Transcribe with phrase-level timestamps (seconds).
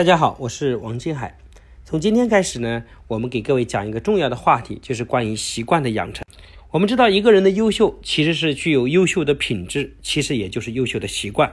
[0.00, 1.36] 大家好，我是王金海。
[1.84, 6.24] 从今天开始呢，我们给各位讲一个重要的话题，就是关于习惯的养成。
[6.70, 11.52] 我们知道，一个人的优秀其实是具有优秀的品质，其实也就是优秀的习惯。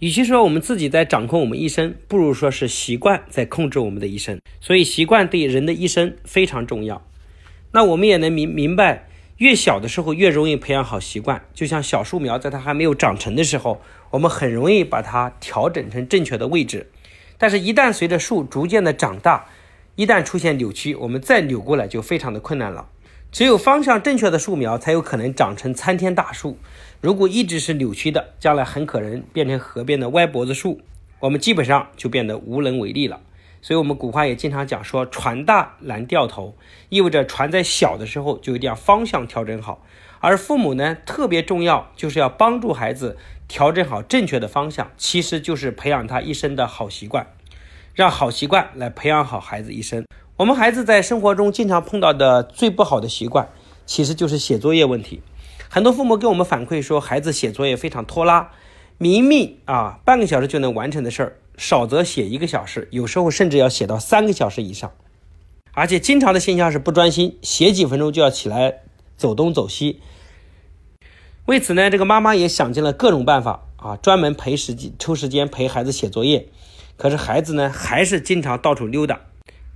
[0.00, 4.38] 与其说我们自己在掌控我们一生，不如说是习惯在控制我们的一生。
[4.60, 7.02] 所以，习惯对人的一生非常重要。
[7.72, 9.08] 那我们也能明明白，
[9.38, 11.46] 越小的时候越容易培养好习惯。
[11.54, 16.90] 就像小树苗，在它还没有长成的时候，我们很容易把它调整成正确的位置。
[17.38, 19.46] 但是，一旦随着树逐渐的长大，
[19.94, 22.88] 一旦出现扭曲，我们再扭过来就非常的困难了。
[23.30, 26.56] 只有方向正确的树苗，才有可能长成参天大树。
[27.02, 30.80] 如果一直是扭曲的，将来很可能变成河边的歪脖子树，
[31.20, 33.20] 我们基本上就变得无能为力了。
[33.60, 36.56] 所以，我们古话也经常讲说：“船大难掉头”，
[36.88, 39.84] 意味着船在小的时候就一定要方向调整好。
[40.20, 43.18] 而父母呢，特别重要，就是要帮助孩子
[43.48, 47.26] 调整好正确的方向，其实就是培养他一生的好习惯，
[47.94, 50.04] 让好习惯来培养好孩子一生。
[50.36, 53.48] 我们孩子在生活中经常碰到的最不好的习惯，
[53.86, 55.22] 其实就是写作业问题。
[55.68, 58.50] 很多父母给我们反馈说，孩子写作业非常拖拉，
[58.98, 64.92] 明明啊半个小时就能完成的事儿，少则写一个小时，有时候甚至要写到三个小时以上。
[65.72, 68.80] 而且经常的现象是不专心，写几分钟就要起来
[69.16, 70.00] 走东走西。
[71.46, 76.48] 为此呢，这个妈妈也想尽了各种办法啊，专门陪时间抽时间陪孩子写作业，
[76.96, 79.20] 可是孩子呢还是经常到处溜达，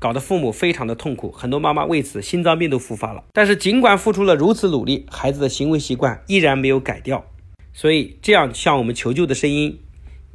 [0.00, 1.30] 搞得父母非常的痛苦。
[1.30, 3.22] 很多妈妈为此心脏病都复发了。
[3.32, 7.24] 但是尽管付出了如此努力，孩子的行为习惯依然没有改掉，
[7.72, 9.78] 所以这样向我们求救的声音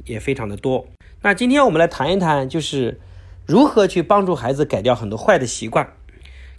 [0.06, 0.86] 也非常的多。
[1.20, 2.98] 那今天我们来谈一谈，就是
[3.44, 5.92] 如何去帮助孩子改掉很多坏的习惯。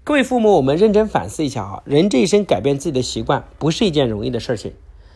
[0.08, 4.72] 各位父母，我们认真反思一下啊，人这一生改变自己的习惯不是一件容易的事情。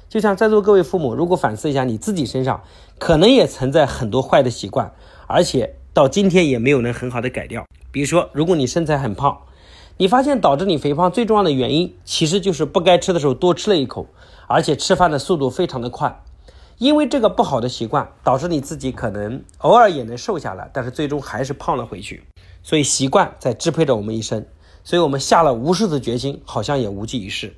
[0.09, 2.61] 就像在座各位父母，如果反思一下你自己身上，
[2.99, 4.91] 可能也存在很多坏的习惯，
[5.27, 7.65] 而且到今天也没有能很好的改掉。
[7.89, 9.37] 比如说，如果你身材很胖，
[9.95, 14.07] 你发现导致你肥胖最重要的原因，其实就是不该吃的时候多吃了一口，
[14.47, 16.21] 而且吃饭的速度非常的快。
[16.79, 22.23] 因为这个不好的习惯，导致你自己可能偶尔也能瘦下来，但是最终还是胖了回去。
[22.61, 24.45] 所以习惯在支配着我们一生。
[24.83, 27.55] 所以我们下了无数次决心，好像也无济于事。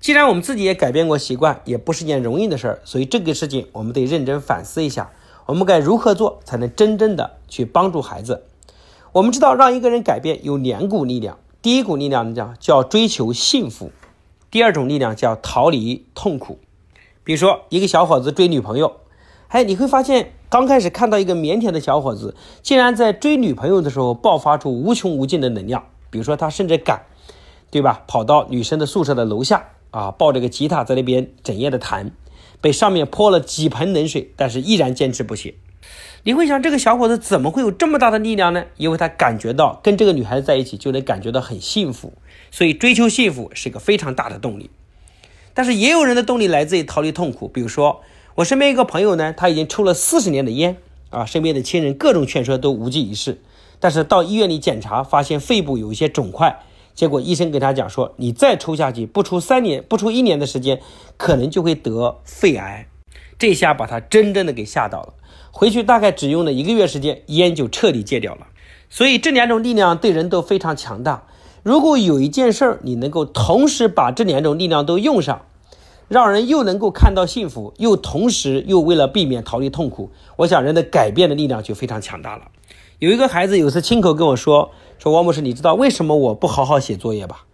[0.00, 5.12] 既然我们自己也改变过习惯，也不是件容易的事儿，所以这个事情我们得认真反思一下，
[5.46, 8.42] 我们该如何做才能真正的去帮助孩子？
[9.12, 13.92] 我们知道，让一个人改变有两股力量，第一股力量叫叫追求幸福，
[14.50, 16.58] 第二种力量叫逃离痛苦。
[17.22, 18.96] 比如说，一个小伙子追女朋友，
[19.48, 25.84] 哎，你会发现，刚开始看到一个腼腆的小伙子，竟然在追女朋友的时候爆发出无穷无尽的能量。
[26.12, 27.06] 比如说，他甚至敢，
[27.70, 28.04] 对吧？
[28.06, 32.12] 跑到女生的宿舍的楼下啊，抱着个吉他在那边整夜的弹，
[32.60, 35.54] 被上面泼了几盆冷水，但是依然坚持不懈。
[36.24, 38.66] 你会想，这个小伙子怎么会有这么大的力量呢？
[38.76, 42.12] 因为他感觉到跟这个女孩子在一起就能感觉到很幸福，
[42.50, 44.70] 所以追求幸福是一个非常大的动力。
[45.54, 47.48] 但是也有人的动力来自于逃离痛苦。
[47.48, 48.02] 比如说，
[48.36, 50.76] 我身边一个朋友呢，他已经抽了四十年的烟
[51.10, 53.40] 啊，身边的亲人各种劝说都无济于事。
[53.82, 56.60] 但是到医院里检查，发现肺部有一些肿块，
[56.94, 60.80] 结果医生给他讲说，你再抽下去，不出三年，不出一年的时间，
[61.16, 62.86] 可能就会得肺癌。
[63.36, 65.14] 这下把他真正的给吓到了，
[65.50, 68.46] 回去大概只用了一个月时间，烟就彻底戒掉了。
[68.88, 71.24] 所以这两种力量对人都非常强大。
[71.64, 75.42] 如果有一件事儿你能够同时把这两种力量都用上，
[76.06, 82.42] 让人又能够看到幸福，又同时又为了避免逃离痛苦，我想人的改变的力量就非常强大了。
[83.02, 87.46] 有一个孩子有次亲口跟我说：“说王博士，你知道为什么我不好好写作业吧？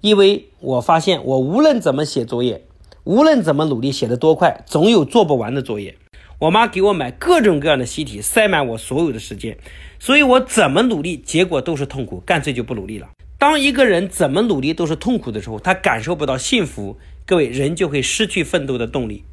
[0.00, 2.64] 因为我发现我无论怎么写作业，
[3.02, 5.96] 无论怎么努力写得多快，总有做不完的作业。
[6.38, 9.58] 我妈给我买各种各样的习题，塞满我所有的时间，
[9.98, 13.08] 所以我怎么努力，结果都是痛苦，干脆就不努力了。
[13.36, 16.96] 当一个人怎么努力都是痛苦的时候，他感受不到幸福，
[17.26, 19.24] 各位人就会失去奋斗的动力。”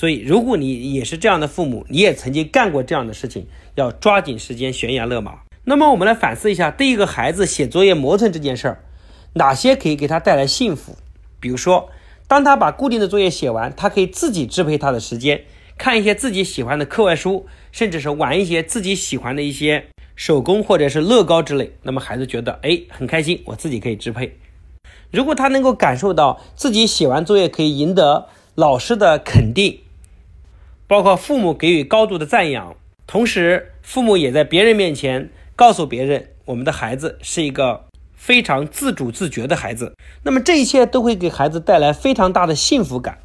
[0.00, 5.40] 所以，如果你也是这样的父母，你也曾经干过这样的事情，要抓紧时间悬崖勒马。
[5.64, 8.82] 那么，我们来反思一下，对一个孩子写作业磨蹭这件事儿，
[9.34, 10.96] 哪些可以给他带来幸福？
[11.38, 11.90] 比如说，
[12.26, 15.42] 当他把固定的作业写完，他可以自己支配他的时间，
[15.76, 19.84] 看一些自己喜欢的课外书，甚至是玩一些自己喜欢的一些
[20.16, 21.74] 手工或者是乐高之类。
[21.82, 24.38] 那么，孩子觉得哎很开心，我自己可以支配。
[25.10, 28.28] 如果他能够感受到自己写完作业可以赢得。
[28.56, 29.78] 老师的肯定，
[30.90, 32.74] 包括父母给予高度的赞扬，
[33.06, 37.84] 同时父母也在别人面前告诉别人，我们的孩子是一个
[38.16, 39.94] 非常自主自觉的孩子。
[40.24, 43.18] 那么这一切都会给孩子带来非常大的幸福感。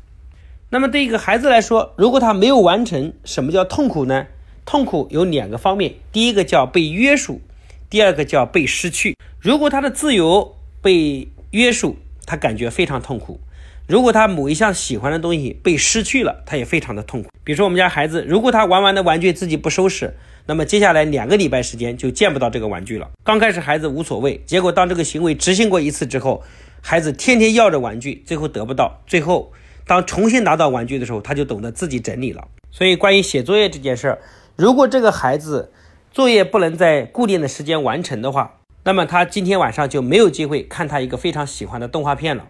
[0.69, 4.27] 那么对一个孩子来说，如果他没有完成，什么叫痛苦呢？
[4.63, 7.41] 痛苦有两个方面，第一个叫被约束，
[7.89, 9.17] 第二个叫被失去。
[9.39, 11.95] 如果他的自由被约束，
[12.27, 13.39] 他感觉非常痛苦；
[13.87, 17.29] 如果他某一项喜欢的东西被失去了，他也非常的痛苦。
[17.43, 20.15] 比如说我们家孩子，如果他玩完的玩具自己不收拾，
[20.47, 23.11] 那么接下来两个礼拜时间就见不到这个玩具了。
[23.23, 26.43] 刚开始孩子无所谓，结果当这个行为执行过一次之后，
[26.81, 29.53] 孩子天天要着玩具，最后得不到，最后
[29.85, 32.47] 当重新拿到玩具的时候，他就懂得自己整理了。
[32.71, 34.19] 所以关于写作业这件事儿，
[34.55, 35.71] 如果这个孩子
[36.11, 42.47] 作业不能在固定的时间完成的话，那么他今天晚上就没有机会看他一个非常喜欢的动画片了。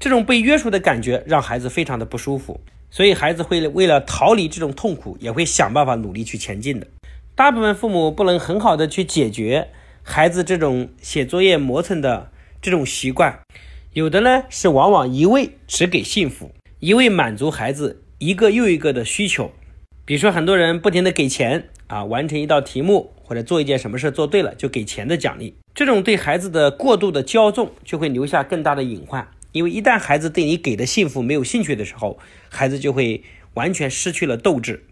[0.00, 2.60] 这种被约束的感觉让孩子非常的不舒服，
[2.90, 6.86] 所以孩子会为了逃离这种痛苦，也会想办法努力去前进的。
[7.34, 9.68] 大部分父母不能很好的去解决
[10.02, 12.30] 孩子这种写作业磨蹭的
[12.60, 13.40] 这种习惯，
[13.92, 19.50] 有的呢是往往一味只给幸福，一味满足孩子一个又一个的需求。
[20.04, 29.28] 比如说，很多人不停的给钱啊，完成一道题目或者做一件什么事做对了就给钱的奖励，这种对孩子的过度的骄纵就会留下更大的隐患。
[29.52, 32.18] 因为一旦孩子对你给的幸福没有兴趣的时候，
[32.48, 33.22] 孩子就会
[33.54, 34.84] 完全失去了斗志。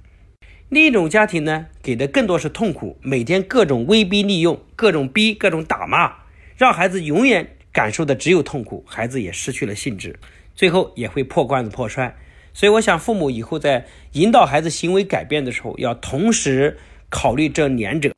[0.69, 6.13] 另一种家庭呢，给的更多是痛苦，每天各种威逼利诱，各种逼，各种打骂，
[6.57, 10.19] 让孩子永远感受的只有痛苦，孩子也失去了兴致，
[10.55, 12.17] 最后也会破罐子破摔。
[12.53, 16.79] 所以，我想父母以后在引导孩子行为改变的时候，要同时
[17.11, 18.13] 考虑这两者：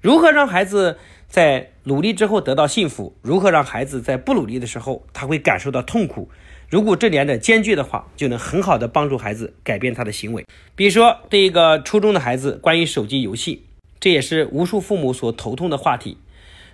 [0.00, 0.98] 如何让孩子
[1.34, 6.30] 在努力之后得到幸福，如何让孩子在不努力的时候他会感受到痛苦。
[6.70, 10.46] 如果这两者兼具的话，就能很好的帮助孩子改变他的行为。
[10.76, 13.64] 比如说，对一个初中的孩子，关于手机游戏，
[13.98, 16.18] 这也是无数父母所头痛的话题。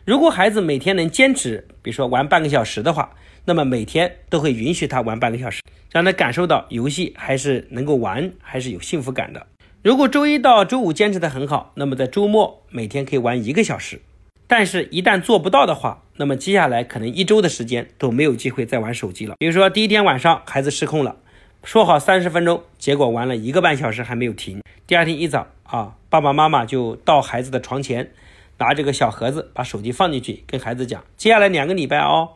[0.05, 3.15] 如果孩子每天能坚持，比如说玩半个小时的话，
[3.47, 9.47] 那么每天都会允许他玩半个小时，让他感受到游戏还是能够玩，还是有幸福感的。
[9.83, 14.03] 如果周一到周五坚持的很好，那么在周末每天可以玩一个小时。
[14.51, 19.37] 但是，一旦做不到的话，那么接下来可能一周的时间都没有机会再玩手机了。
[19.39, 21.15] 比如说，第一天晚上孩子失控了，
[21.63, 24.61] 说好三十分钟，结果玩了一个半小时还没有停。
[24.89, 28.11] 第二天一早啊，爸爸妈妈就到孩子的床前，
[28.59, 32.31] 拿这个小盒子，把手机放进去，跟孩子讲，接下来两个礼拜哦，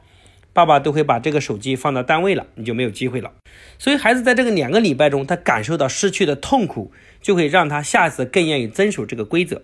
[0.52, 3.32] 爸爸都会把这个手机放到单位了，你就没有机会了。
[3.76, 9.62] 所以，孩子在这个两个礼拜中，他感受到失去的痛苦，就会让他下次更愿意遵守这个规则。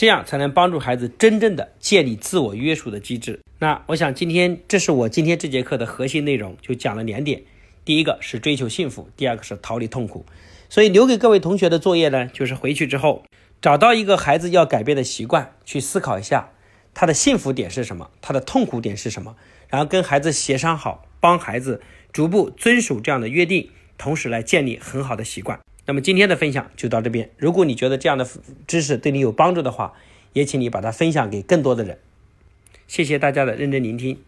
[0.00, 3.38] 这样才能帮助孩子真正的建立自我约束的机制。
[3.58, 7.42] 那我想今天这是我今天这节课的核心内容，就讲了两点。
[7.84, 10.24] 第一个是追求幸福，第二个是逃离痛苦。
[10.70, 13.26] 所以留给各位同学的作业呢，就是回去之后
[13.60, 16.48] 找到一个孩子要改变的习惯，去思考一下
[16.94, 19.36] 他的幸福点是什么，他的痛苦点是什么，
[19.68, 23.68] 然后跟孩子协商好，帮孩子逐步遵守这样的约定，
[23.98, 25.60] 同时来建立很好的习惯。
[25.86, 27.30] 那么今天的分享就到这边。
[27.36, 28.28] 如果你觉得这样的
[28.66, 29.94] 知识对你有帮助的话，
[30.34, 31.98] 也请你把它分享给更多的人。
[32.86, 34.20] 谢谢大家的认真聆听。